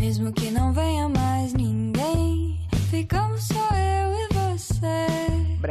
[0.00, 2.58] Mesmo que não venha mais ninguém,
[2.90, 3.95] ficamos só eu.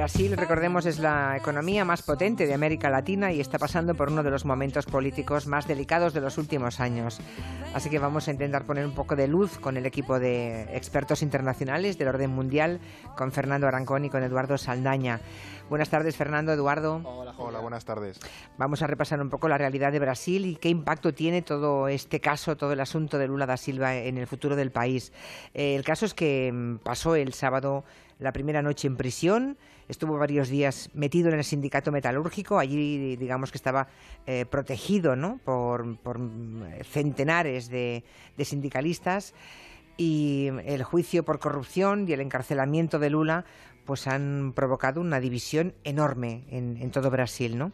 [0.05, 4.21] Brasil, recordemos, es la economía más potente de América Latina y está pasando por uno
[4.21, 7.20] de los momentos políticos más delicados de los últimos años.
[7.73, 11.23] Así que vamos a intentar poner un poco de luz con el equipo de expertos
[11.23, 12.81] internacionales del orden mundial,
[13.18, 15.21] con Fernando Arancón y con Eduardo Saldaña.
[15.71, 17.02] Buenas tardes, Fernando, Eduardo.
[17.03, 18.20] Hola, Hola, buenas tardes.
[18.59, 22.20] Vamos a repasar un poco la realidad de Brasil y qué impacto tiene todo este
[22.20, 25.12] caso, todo el asunto de Lula da Silva en el futuro del país.
[25.55, 27.84] Eh, el caso es que mm, pasó el sábado
[28.20, 29.58] la primera noche en prisión,
[29.90, 33.88] estuvo varios días metido en el sindicato metalúrgico, allí digamos que estaba
[34.26, 35.40] eh, protegido ¿no?
[35.44, 38.04] por, por mm, centenares de,
[38.38, 39.34] de sindicalistas
[39.98, 43.46] y el juicio por corrupción y el encarcelamiento de Lula
[43.86, 47.72] pues han provocado una división enorme en, en todo Brasil, ¿no?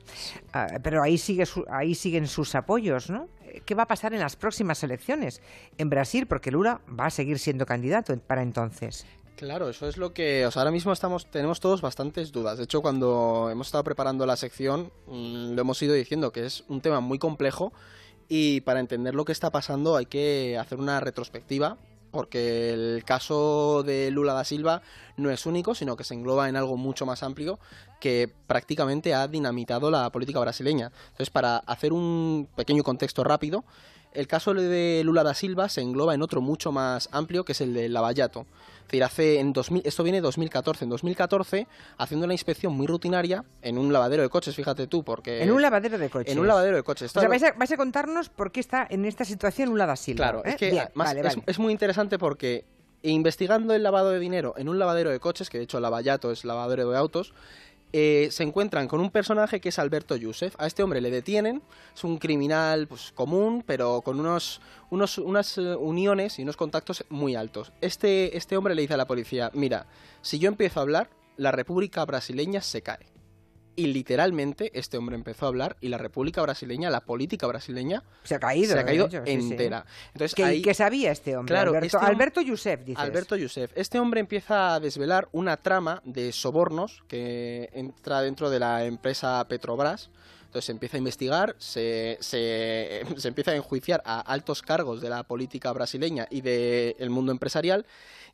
[0.52, 3.30] Ah, pero ahí sigue su- ahí siguen sus apoyos, ¿no?
[3.66, 5.42] ¿Qué va a pasar en las próximas elecciones
[5.78, 6.28] en Brasil?
[6.28, 9.06] Porque Lula va a seguir siendo candidato para entonces.
[9.42, 12.60] Claro, eso es lo que, o sea, ahora mismo estamos, tenemos todos bastantes dudas.
[12.60, 16.64] De hecho, cuando hemos estado preparando la sección, mm, lo hemos ido diciendo que es
[16.68, 17.74] un tema muy complejo
[18.30, 21.80] y para entender lo que está pasando hay que hacer una retrospectiva
[22.12, 24.84] porque el caso de Lula da Silva
[25.18, 27.58] no es único, sino que se engloba en algo mucho más amplio
[28.00, 30.92] que prácticamente ha dinamitado la política brasileña.
[31.06, 33.64] Entonces, para hacer un pequeño contexto rápido,
[34.14, 37.62] el caso de Lula da Silva se engloba en otro mucho más amplio, que es
[37.62, 38.46] el de Lavallato.
[38.92, 40.84] Es decir, hace en 2000, esto viene de 2014.
[40.84, 41.66] En 2014,
[41.98, 45.42] haciendo una inspección muy rutinaria en un lavadero de coches, fíjate tú, porque...
[45.42, 46.34] En un lavadero de coches.
[46.34, 47.16] En un lavadero de coches.
[47.16, 49.96] O sea, vais a, vais a contarnos por qué está en esta situación Lula da
[49.96, 50.26] Silva.
[50.26, 50.50] Claro, ¿eh?
[50.50, 51.44] es que Bien, además vale, es, vale.
[51.48, 52.66] es muy interesante porque
[53.02, 56.44] investigando el lavado de dinero en un lavadero de coches, que de hecho Lavallato es
[56.44, 57.34] lavadero de autos,
[57.94, 60.56] eh, se encuentran con un personaje que es Alberto Yusef.
[60.58, 61.62] A este hombre le detienen,
[61.94, 67.06] es un criminal pues, común, pero con unos, unos, unas eh, uniones y unos contactos
[67.10, 67.74] muy altos.
[67.82, 69.88] Este, este hombre le dice a la policía, mira,
[70.22, 73.11] si yo empiezo a hablar, la República Brasileña se cae.
[73.76, 78.36] Y literalmente este hombre empezó a hablar y la República Brasileña, la política brasileña, Se
[78.36, 78.74] ha caído.
[78.74, 79.32] se ha caído sí, sí.
[79.32, 79.86] entera.
[80.14, 81.54] Entonces, ¿Qué, ahí- qué sabía este hombre?
[81.54, 83.02] Claro, Alberto, este hom- Alberto Yusef, dices.
[83.02, 83.72] Alberto Yusef.
[83.76, 89.46] Este hombre empieza a desvelar una trama de sobornos que entra dentro de la empresa
[89.48, 90.10] Petrobras.
[90.52, 92.20] Entonces se empieza a investigar, se,
[93.24, 97.86] empieza a enjuiciar a altos cargos de la política brasileña y del mundo empresarial.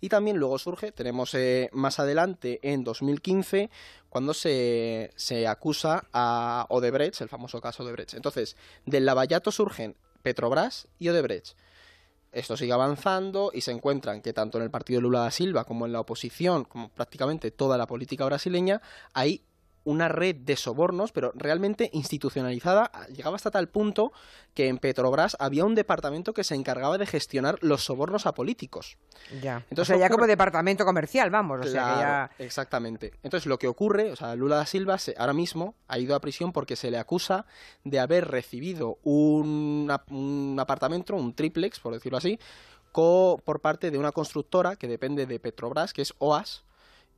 [0.01, 3.69] Y también luego surge, tenemos eh, más adelante, en 2015,
[4.09, 8.15] cuando se, se acusa a Odebrecht, el famoso caso Odebrecht.
[8.15, 8.57] Entonces,
[8.87, 11.55] del lavallato surgen Petrobras y Odebrecht.
[12.31, 15.85] Esto sigue avanzando y se encuentran que tanto en el partido Lula da Silva como
[15.85, 18.81] en la oposición, como prácticamente toda la política brasileña,
[19.13, 19.43] hay
[19.87, 24.11] una red de sobornos, pero realmente institucionalizada, llegaba hasta tal punto
[24.53, 28.97] que en Petrobras había un departamento que se encargaba de gestionar los sobornos a políticos.
[29.41, 29.63] Ya.
[29.69, 31.61] Entonces o sea, ya ocurre- como departamento comercial, vamos.
[31.61, 32.31] O sea, que ya...
[32.39, 33.13] Exactamente.
[33.23, 36.19] Entonces, lo que ocurre, o sea, Lula da Silva se- ahora mismo ha ido a
[36.19, 37.45] prisión porque se le acusa
[37.85, 42.39] de haber recibido un, un apartamento, un triplex, por decirlo así,
[42.91, 46.63] co- por parte de una constructora que depende de Petrobras, que es OAS,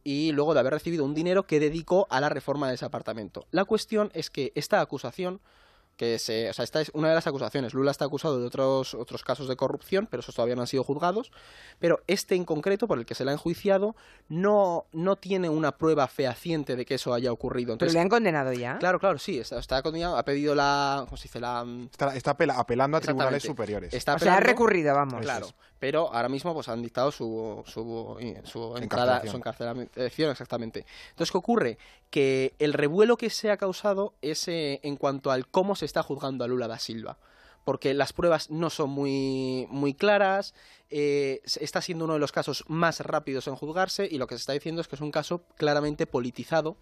[0.10, 3.46] y luego de haber recibido un dinero que dedicó a la reforma de ese apartamento.
[3.52, 5.40] La cuestión es que esta acusación
[5.98, 7.74] que se, o sea, esta es una de las acusaciones.
[7.74, 10.82] Lula está acusado de otros, otros casos de corrupción, pero esos todavía no han sido
[10.86, 11.30] juzgados.
[11.78, 13.98] Pero este en concreto, por el que se le ha enjuiciado,
[14.30, 17.68] no, no tiene una prueba fehaciente de que eso haya ocurrido.
[17.68, 18.78] Pero Entonces, le han condenado ya.
[18.80, 21.42] Claro, claro, sí, está, está condenado, ha pedido la, ¿cómo se dice?
[21.42, 23.94] La, Está, está apela- apelando a tribunales superiores.
[23.94, 25.20] Está o sea, ha recurrido, vamos.
[25.22, 25.48] Claro,
[25.80, 30.86] pero ahora mismo pues han dictado su, su, su entrada, su encarcelación exactamente.
[31.12, 31.78] Entonces, ¿qué ocurre?
[32.10, 36.04] Que el revuelo que se ha causado es eh, en cuanto al cómo se está
[36.04, 37.18] juzgando a Lula da Silva.
[37.64, 40.54] Porque las pruebas no son muy, muy claras,
[40.90, 44.40] eh, está siendo uno de los casos más rápidos en juzgarse y lo que se
[44.40, 46.78] está diciendo es que es un caso claramente politizado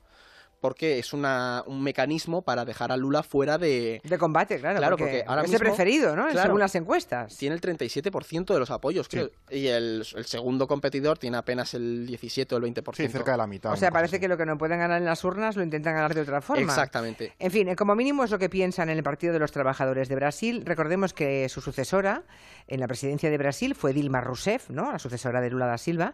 [0.59, 4.01] porque es una, un mecanismo para dejar a Lula fuera de...
[4.03, 4.77] De combate, claro.
[4.79, 6.27] Claro, porque, porque ahora es el preferido, ¿no?
[6.27, 6.41] claro.
[6.41, 7.35] Según las encuestas.
[7.37, 9.29] Tiene el 37% de los apoyos, creo.
[9.49, 12.95] Y el, el segundo competidor tiene apenas el 17 o el 20%.
[12.95, 13.71] Sí, cerca de la mitad.
[13.71, 14.21] O sea, parece así.
[14.21, 16.63] que lo que no pueden ganar en las urnas lo intentan ganar de otra forma.
[16.63, 17.33] Exactamente.
[17.39, 20.09] En fin, eh, como mínimo es lo que piensan en el Partido de los Trabajadores
[20.09, 20.63] de Brasil.
[20.65, 22.23] Recordemos que su sucesora
[22.67, 24.91] en la presidencia de Brasil fue Dilma Rousseff, ¿no?
[24.91, 26.13] La sucesora de Lula da Silva.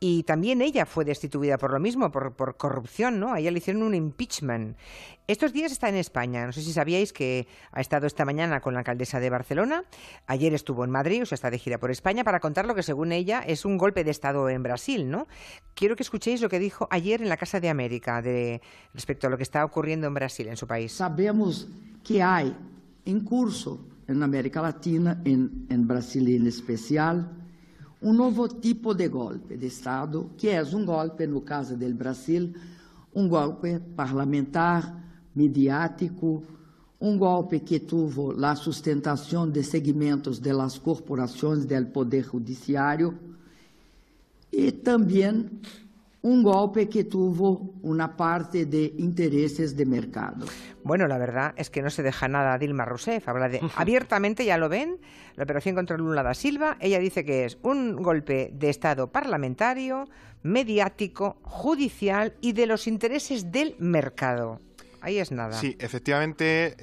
[0.00, 3.32] Y también ella fue destituida por lo mismo, por, por corrupción, ¿no?
[3.32, 4.76] A ella le hicieron un impeachment.
[5.26, 6.44] Estos días está en España.
[6.44, 9.84] No sé si sabíais que ha estado esta mañana con la alcaldesa de Barcelona.
[10.26, 12.82] Ayer estuvo en Madrid, o sea, está de gira por España, para contar lo que,
[12.82, 15.26] según ella, es un golpe de Estado en Brasil, ¿no?
[15.74, 18.60] Quiero que escuchéis lo que dijo ayer en la Casa de América de,
[18.92, 20.92] respecto a lo que está ocurriendo en Brasil, en su país.
[20.92, 21.68] Sabemos
[22.02, 22.44] que há
[23.06, 27.24] em curso na América Latina, em, em Brasília em especial,
[28.02, 32.52] um novo tipo de golpe de Estado, que é um golpe, no caso do Brasil,
[33.14, 35.02] um golpe parlamentar,
[35.34, 36.42] mediático,
[37.00, 43.18] um golpe que tuvo la sustentação de segmentos das corporações do del Poder Judiciario
[44.50, 45.50] e também
[46.24, 50.46] un golpe que tuvo una parte de intereses de mercado.
[50.82, 53.28] Bueno, la verdad es que no se deja nada a Dilma Rousseff.
[53.28, 54.96] Habla de abiertamente, ya lo ven,
[55.36, 56.78] la operación contra Lula da Silva.
[56.80, 60.08] Ella dice que es un golpe de Estado parlamentario,
[60.42, 64.60] mediático, judicial y de los intereses del mercado.
[65.04, 65.52] Ahí es nada.
[65.52, 66.74] Sí, efectivamente,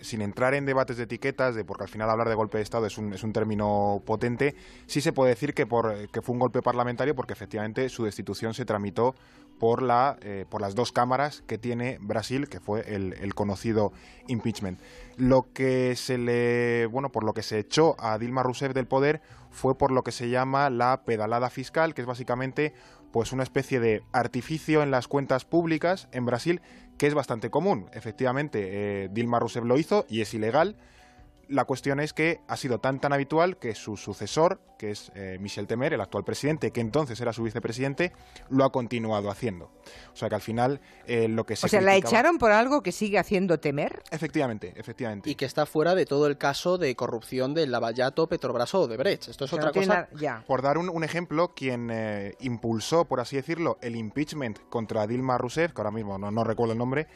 [0.00, 2.86] sin entrar en debates de etiquetas, de porque al final hablar de golpe de Estado
[2.86, 4.56] es un, es un término potente,
[4.86, 8.52] sí se puede decir que, por, que fue un golpe parlamentario porque efectivamente su destitución
[8.52, 9.14] se tramitó
[9.60, 13.92] por, la, eh, por las dos cámaras que tiene Brasil, que fue el, el, conocido
[14.26, 14.80] impeachment.
[15.16, 19.22] Lo que se le, bueno, por lo que se echó a Dilma Rousseff del poder
[19.52, 22.74] fue por lo que se llama la pedalada fiscal, que es básicamente
[23.12, 26.60] pues una especie de artificio en las cuentas públicas en Brasil
[26.98, 27.86] que es bastante común.
[27.92, 30.76] Efectivamente, eh, Dilma Rousseff lo hizo y es ilegal.
[31.52, 35.36] La cuestión es que ha sido tan tan habitual que su sucesor, que es eh,
[35.38, 38.12] Michel Temer, el actual presidente, que entonces era su vicepresidente,
[38.48, 39.66] lo ha continuado haciendo.
[40.12, 41.66] O sea que al final eh, lo que se.
[41.66, 44.02] O sea, ¿la echaron por algo que sigue haciendo Temer?
[44.10, 45.28] Efectivamente, efectivamente.
[45.28, 48.96] Y que está fuera de todo el caso de corrupción del Lavallato, Petrobras o de
[48.96, 49.28] Brecht.
[49.28, 50.08] Esto es otra cosa.
[50.46, 55.74] Por dar un, ejemplo, quien eh, impulsó, por así decirlo, el impeachment contra Dilma Rousseff,
[55.74, 57.08] que ahora mismo no, no recuerdo el nombre,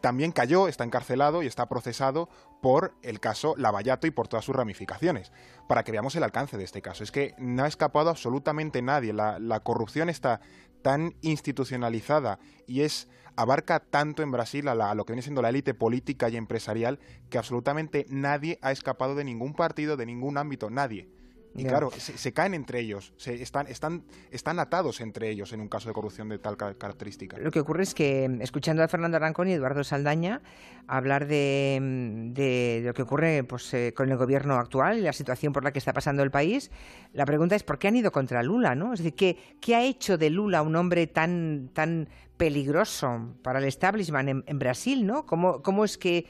[0.00, 2.28] también cayó, está encarcelado y está procesado
[2.60, 5.32] por el caso Lavallato y por todas sus ramificaciones.
[5.68, 7.04] Para que veamos el alcance de este caso.
[7.04, 9.12] Es que no ha escapado absolutamente nadie.
[9.12, 10.40] La, corrupción está
[10.82, 15.50] tan institucionalizada y es abarca tanto en Brasil a, a, lo que viene siendo la
[15.50, 16.98] élite política y empresarial
[17.30, 21.08] que absolutamente nadie ha escapado de ningún partido, de ningún ámbito, nadie.
[21.54, 25.68] Y claro, se, caen entre ellos, se están, están, están atados entre ellos en un
[25.68, 27.36] caso de corrupción de tal característica.
[27.38, 30.40] Lo que ocurre es que, escuchando a Fernando Arancón y Eduardo Saldaña
[30.86, 35.52] hablar de, de, lo que ocurre pues, eh, con el gobierno actual y la situación
[35.52, 36.70] por la que está pasando el país,
[37.12, 38.74] la pregunta es ¿por qué han ido contra Lula?
[38.74, 38.92] ¿no?
[38.92, 43.64] Es decir, ¿qué, qué ha hecho de Lula un hombre tan, tan peligroso para el
[43.64, 45.06] establishment en, en Brasil?
[45.06, 45.26] ¿no?
[45.26, 46.26] ¿Cómo, ¿Cómo es que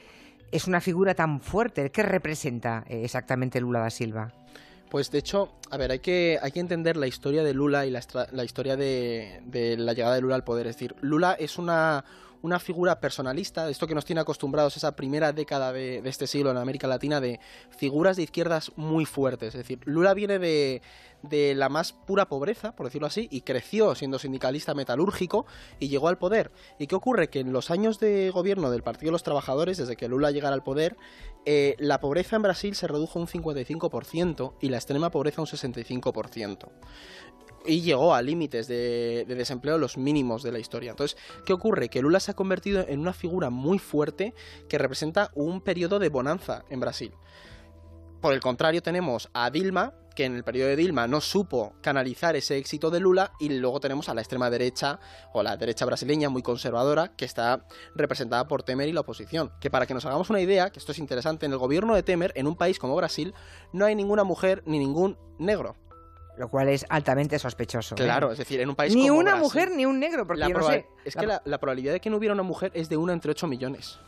[0.51, 1.91] es una figura tan fuerte?
[1.91, 4.33] ¿Qué representa eh, exactamente Lula da Silva?
[4.89, 7.91] Pues de hecho, a ver, hay que, hay que entender la historia de Lula y
[7.91, 8.01] la,
[8.31, 10.67] la historia de, de, la llegada de Lula al poder.
[10.67, 12.03] Es decir, Lula es una,
[12.41, 16.57] una figura personalista, esto que nos tiene acostumbrados esa primera década de, este siglo en
[16.57, 17.39] América Latina, de
[17.69, 19.49] figuras de izquierdas muy fuertes.
[19.49, 20.81] Es decir, Lula viene de,
[21.21, 25.45] de la más pura pobreza, por decirlo así, y creció siendo sindicalista metalúrgico
[25.79, 26.51] y llegó al poder.
[26.77, 27.29] ¿Y qué ocurre?
[27.29, 30.55] Que en los años de gobierno del Partido de los Trabajadores, desde que Lula llegara
[30.55, 30.95] al poder,
[31.45, 36.69] eh, la pobreza en Brasil se redujo un 55% y la extrema pobreza un 65%
[37.65, 40.91] y llegó a límites de, desempleo los mínimos de la historia.
[40.91, 41.89] Entonces, ¿qué ocurre?
[41.89, 44.33] Que Lula se ha convertido en una figura muy fuerte
[44.67, 47.13] que representa un periodo de bonanza en Brasil.
[48.21, 52.35] Por el contrario, tenemos a Dilma, que en el periodo de Dilma no supo canalizar
[52.35, 54.99] ese éxito de Lula, y luego tenemos a la extrema derecha,
[55.31, 57.65] o la derecha brasileña muy conservadora, que está
[57.95, 59.53] representada por Temer y la oposición.
[59.61, 62.03] Que para que nos hagamos una idea, que esto es interesante, en el gobierno de
[62.03, 63.33] Temer, en un país como Brasil,
[63.71, 65.77] no hay ninguna mujer ni ningún negro
[66.39, 67.95] lo cual es altamente sospechoso.
[67.95, 67.97] ¿eh?
[67.97, 70.87] Claro, es decir, en un país ni una mujer ni un negro, porque no sé.
[71.03, 73.45] Es que la, probabilidad de que no hubiera una mujer es de una entre 8
[73.45, 73.99] millones.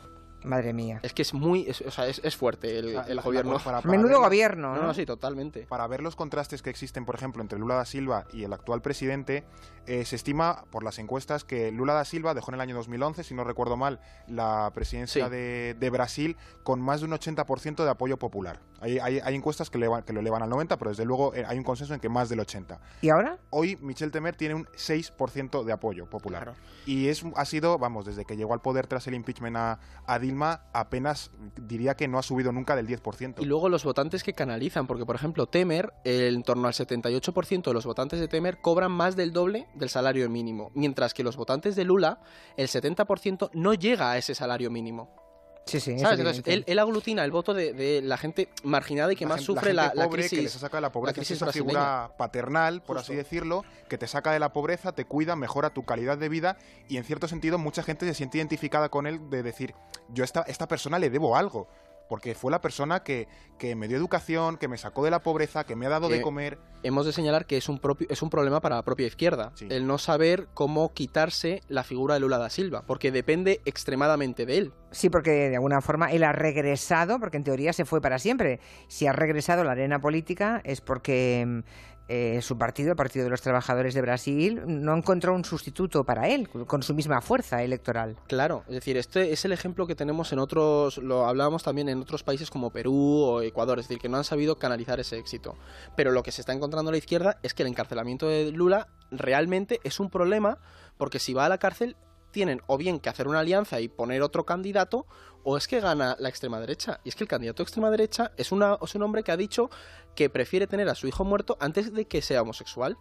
[0.44, 1.00] Madre mía.
[1.02, 1.68] Es que es muy.
[1.68, 3.58] o sea, es, fuerte el, gobierno.
[3.84, 4.76] Menudo gobierno.
[4.76, 4.94] ¿no?
[4.94, 5.66] sí, totalmente.
[5.66, 8.82] Para ver los contrastes que existen, por ejemplo, entre Lula da Silva y el actual
[8.82, 9.44] presidente,
[9.86, 13.24] eh, se estima por las encuestas que Lula da Silva dejó en el año 2011,
[13.24, 18.16] si no recuerdo mal, la presidencia de, Brasil con más de un 80% de apoyo
[18.16, 18.60] popular.
[18.80, 21.64] Hay, hay, encuestas que, que, lo elevan al 90, pero desde luego eh, hay un
[21.64, 22.80] consenso en que más del 80.
[23.02, 23.38] ¿Y ahora?
[23.50, 26.54] Hoy Michel Temer tiene un 6% de apoyo popular.
[26.86, 30.18] Y es, ha sido, vamos, desde que llegó al poder tras el impeachment a, a
[30.18, 33.36] Dilma, apenas diría que no ha subido nunca del 10%.
[33.40, 37.74] Y luego los votantes que canalizan, porque por ejemplo Temer, en torno al 78% de
[37.74, 41.76] los votantes de Temer cobran más del doble del salario mínimo, mientras que los votantes
[41.76, 42.20] de Lula,
[42.56, 45.21] el 70% no llega a ese salario mínimo.
[45.64, 49.72] Sí, sí, Entonces, él, aglutina el voto de, la gente marginada y que más sufre
[49.72, 50.38] la, pobre crisis.
[50.38, 51.20] Que les saca de la pobreza.
[51.20, 55.36] es una figura paternal, por así decirlo, que te saca de la pobreza, te cuida,
[55.36, 56.56] mejora tu calidad de vida
[56.88, 59.74] y en cierto sentido mucha gente se siente identificada con él de decir,
[60.12, 61.68] yo a esta, esta persona le debo algo
[62.12, 63.26] porque fue la persona que,
[63.58, 66.20] que, me dio educación, que me sacó de la pobreza, que me ha dado de
[66.20, 66.58] comer.
[66.82, 69.86] Hemos de señalar que es un, propio, es un problema para la propia izquierda, el
[69.86, 74.72] no saber cómo quitarse la figura de Lula da Silva, porque depende extremadamente de él.
[74.90, 78.60] Sí, porque de alguna forma él ha regresado, porque en teoría se fue para siempre.
[78.88, 81.60] Si ha regresado a la arena política es porque mm,
[82.08, 86.28] eh, su partido, el Partido de los Trabajadores de Brasil, no encontró un sustituto para
[86.28, 88.16] él, con su misma fuerza electoral.
[88.26, 92.00] Claro, es decir, este es el ejemplo que tenemos en otros, lo hablábamos también en
[92.00, 95.56] otros países como Perú o Ecuador, es decir, que no han sabido canalizar ese éxito.
[95.96, 98.88] Pero lo que se está encontrando a la izquierda es que el encarcelamiento de Lula
[99.10, 100.58] realmente es un problema,
[100.96, 101.96] porque si va a la cárcel
[102.32, 105.06] tienen o bien que hacer una alianza y poner otro candidato,
[105.44, 107.00] o es que gana la extrema derecha.
[107.04, 109.36] Y es que el candidato de extrema derecha es, una, es un hombre que ha
[109.36, 109.70] dicho
[110.16, 112.96] que prefiere tener a su hijo muerto antes de que sea homosexual.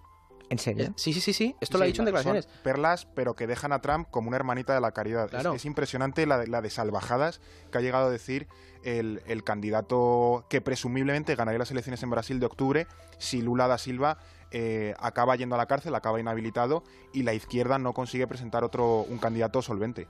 [0.49, 0.93] ¿En serio?
[0.97, 1.55] Sí, sí, sí, sí.
[1.61, 2.47] Esto Sí, lo ha dicho en son declaraciones.
[2.61, 5.25] Perlas, pero que dejan a Trump como una hermanita de la caridad.
[5.25, 5.53] Es- Claro.
[5.53, 7.39] Es, impresionante la de, la de salvajadas
[7.71, 8.49] que ha llegado a decir
[8.83, 13.77] el, el candidato que presumiblemente ganaría las elecciones en Brasil de octubre si Lula da
[13.77, 14.17] Silva
[14.51, 19.01] eh, acaba yendo a la cárcel, acaba inhabilitado y la izquierda no consigue presentar otro
[19.01, 20.07] un candidato solvente.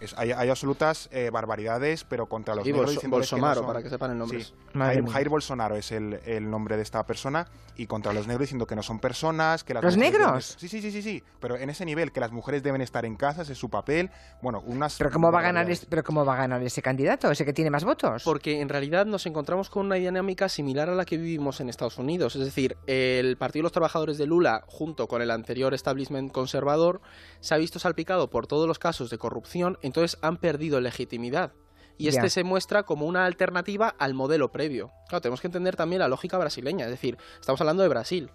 [0.00, 3.40] Es- hay, hay absolutas eh, barbaridades, pero contra los Y negros Bolso- diciéndoles que no
[3.42, 4.44] Bolsonaro, son- para que sepan el nombre.
[4.44, 4.54] Sí.
[4.74, 5.06] Jair.
[5.08, 8.76] Jair Bolsonaro es el, el nombre de esta persona y contra los negros diciendo que
[8.76, 10.56] no son personas, que las ¿Los negros?
[10.56, 13.04] deben- Sí, sí, sí, sí, sí, pero en ese nivel que las mujeres deben estar
[13.04, 14.10] en casa, ese es su papel.
[14.42, 17.30] Bueno, unas ¿Pero cómo va a ganar, es- pero cómo va a ganar ese candidato,
[17.30, 18.22] ese que tiene más votos?
[18.24, 21.98] Porque en realidad nos encontramos con una dinámica similar a la que vivimos en Estados
[21.98, 22.36] Unidos.
[22.36, 27.00] Es decir, el Partido de los Trabajadores de Lula, junto con el anterior establishment conservador,
[27.40, 31.52] se ha visto salpicado por todos los casos de corrupción, entonces han perdido legitimidad.
[31.96, 32.30] Y este Ya.
[32.30, 34.92] se muestra como una alternativa al modelo previo.
[35.08, 36.84] Claro, tenemos que entender también la lógica brasileña.
[36.84, 38.30] Es decir, estamos hablando de Brasil.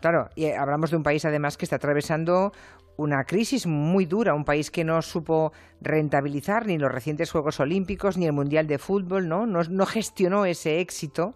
[0.00, 2.52] Claro, y eh, hablamos de un país además que está atravesando
[2.96, 8.16] una crisis muy dura, un país que no supo rentabilizar ni los recientes Juegos Olímpicos
[8.16, 9.46] ni el Mundial de Fútbol, ¿no?
[9.46, 11.34] No, no gestionó ese éxito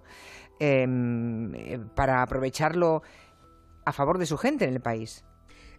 [0.60, 3.02] em, eh, para aprovecharlo
[3.84, 5.24] a favor de su gente en el país.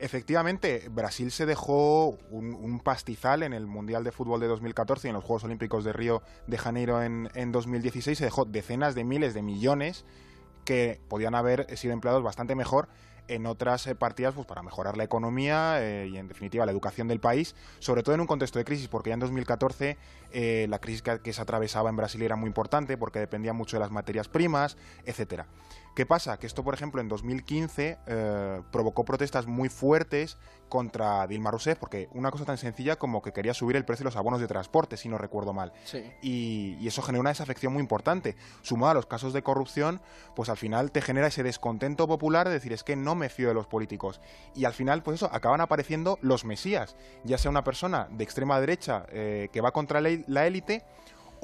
[0.03, 5.13] Efectivamente, Brasil se dejó un, pastizal en el Mundial de Fútbol de 2014 y en
[5.13, 8.17] los Juegos Olímpicos de Río de Janeiro en, en 2016.
[8.17, 10.03] Se dejó decenas de miles de millones
[10.65, 12.89] que podían haber sido empleados bastante mejor
[13.27, 17.07] en otras eh, partidas pues, para mejorar la economía eh, y en definitiva la educación
[17.07, 19.97] del país, sobre todo en un contexto de crisis, porque ya en 2014
[20.31, 23.77] eh, la crisis que, que se atravesaba en Brasil era muy importante porque dependía mucho
[23.77, 25.47] de las materias primas, etcétera.
[25.95, 26.37] ¿Qué pasa?
[26.39, 32.09] Que esto, por ejemplo, en 2015 eh, provocó protestas muy fuertes contra Dilma Rousseff, porque
[32.13, 34.97] una cosa tan sencilla como que quería subir el precio de los abonos de transporte,
[34.97, 35.71] si no recuerdo mal.
[35.85, 36.03] Sí.
[36.23, 38.35] Y, y eso genera una desafección muy importante.
[38.63, 40.01] Sumado a los casos de corrupción,
[40.35, 43.49] pues al final te genera ese descontento popular de decir es que no me fío
[43.49, 44.19] de los políticos.
[44.55, 48.59] Y al final, pues eso, acaban apareciendo los mesías, ya sea una persona de extrema
[48.59, 50.83] derecha eh, que va contra la la élite,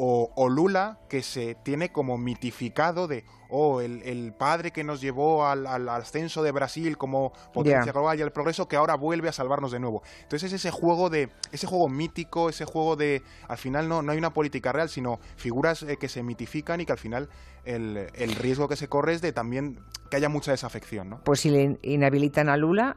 [0.01, 5.01] o, o Lula que se tiene como mitificado de, oh, el, el padre que nos
[5.01, 9.27] llevó al, al ascenso de Brasil como potencia global y al progreso que ahora vuelve
[9.27, 10.01] a salvarnos de nuevo.
[10.23, 14.13] Entonces es ese juego de, ese juego mítico, ese juego de, al final no, no
[14.13, 17.27] hay una política real, sino figuras eh, que se mitifican y que al final
[17.65, 21.23] el, el riesgo que se corre es de también que haya mucha desafección, ¿no?
[21.25, 22.95] Pues si le in- inhabilitan a Lula,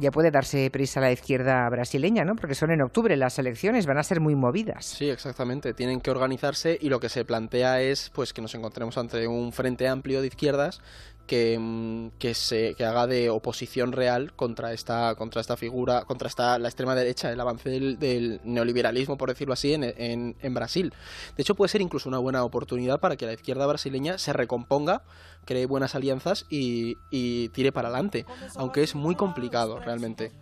[0.00, 2.36] ya puede darse prisa la izquierda brasileña, ¿no?
[2.36, 4.84] Porque son en octubre las elecciones, van a ser muy movidas.
[4.84, 5.72] Sí, exactamente.
[5.72, 9.52] Tienen que organizarse y lo que se plantea es pues que nos encontremos ante un
[9.52, 10.80] frente amplio de izquierdas
[11.26, 16.28] que, mm, que se que haga de oposición real contra esta contra esta figura, contra
[16.28, 20.54] esta la extrema derecha, el avance del, del neoliberalismo, por decirlo así, en, en, en
[20.54, 20.92] Brasil.
[21.36, 25.02] De hecho, puede ser incluso una buena oportunidad para que la izquierda brasileña se recomponga,
[25.44, 30.32] cree buenas alianzas y, y tire para adelante, aunque es muy complicado realmente.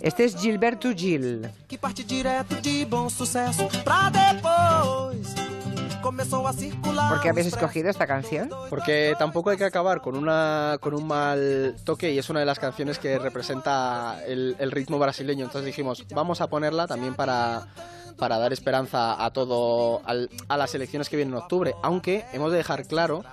[0.00, 1.48] Este es Gilberto Gil.
[1.68, 5.43] que parte direto de bom sucesso pra depois.
[7.10, 8.50] ¿Por qué habéis escogido esta canción?
[8.70, 12.46] Porque tampoco hay que acabar con una con un mal toque y es una de
[12.46, 15.44] las canciones que representa el, el ritmo brasileño.
[15.44, 17.66] Entonces dijimos, vamos a ponerla también para,
[18.18, 21.74] para dar esperanza a todo al- a las elecciones que vienen en octubre.
[21.82, 23.24] Aunque hemos de dejar claro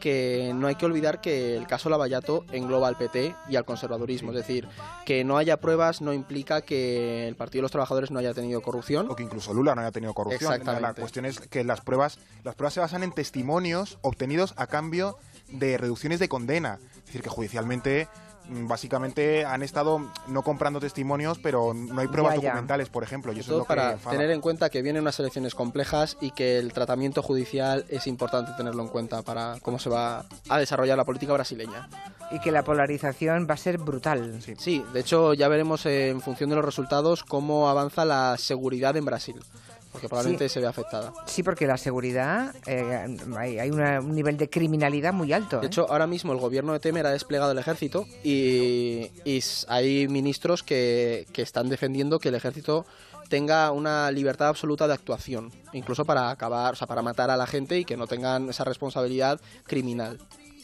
[0.00, 4.30] que no hay que olvidar que el caso Lavallato engloba al PT y al conservadurismo.
[4.32, 4.68] Es decir,
[5.04, 8.60] que no haya pruebas no implica que el Partido de los Trabajadores no haya tenido
[8.60, 9.10] corrupción.
[9.10, 10.52] o que incluso Lula no haya tenido corrupción.
[10.52, 10.82] Exactamente.
[10.82, 15.16] La cuestión es que las pruebas, las pruebas se basan en testimonios obtenidos a cambio
[15.48, 16.78] de reducciones de condena.
[16.98, 18.08] Es decir, que judicialmente
[18.48, 22.48] básicamente han estado no comprando testimonios, pero no hay pruebas Ya, ya.
[22.50, 25.18] documentales, por ejemplo, y eso es Todo lo para tener en cuenta que vienen unas
[25.20, 29.90] elecciones complejas y que el tratamiento judicial es importante tenerlo en cuenta para cómo se
[29.90, 31.88] va a desarrollar la política brasileña.
[32.30, 34.40] Y que la polarización va a ser brutal.
[34.42, 34.54] Sí.
[34.58, 39.04] Sí, de hecho ya veremos en función de los resultados cómo avanza la seguridad en
[39.04, 39.36] Brasil,
[39.94, 41.12] porque probablemente se ve afectada.
[41.24, 45.60] Sí, porque la seguridad, eh, hay, hay una- un nivel de criminalidad muy alto.
[45.60, 45.68] De ¿eh?
[45.68, 49.08] hecho, ahora mismo el gobierno de Temer ha desplegado el ejército y,
[49.68, 52.86] hay ministros que, que están defendiendo que el ejército
[53.28, 57.46] tenga una libertad absoluta de actuación, incluso para acabar, o sea, para matar a la
[57.46, 60.18] gente y que no tengan esa responsabilidad criminal.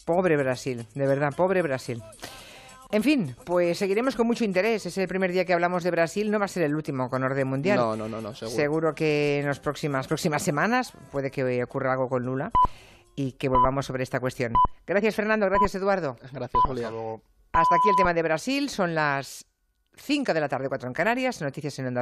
[0.05, 2.03] Pobre Brasil, de verdad, pobre Brasil.
[2.93, 4.85] En fin, pues seguiremos con mucho interés.
[4.85, 7.23] Es el primer día que hablamos de Brasil, no va a ser el último con
[7.23, 7.77] orden mundial.
[7.77, 8.57] No, no, no, no, seguro.
[8.57, 12.51] Seguro que en las próximas, próximas semanas puede que ocurra algo con Lula
[13.15, 14.55] y que volvamos sobre esta cuestión.
[14.87, 15.47] Gracias, Fernando.
[15.47, 16.17] Gracias, Eduardo.
[16.33, 16.87] Gracias, Julia.
[16.87, 17.23] Hasta luego.
[17.53, 18.69] Hasta aquí el tema de Brasil.
[18.69, 19.47] Son las
[19.97, 21.41] 5 de la tarde, 4 en Canarias.
[21.43, 21.99] Noticias en Onda